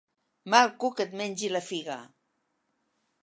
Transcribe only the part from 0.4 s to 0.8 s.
Mal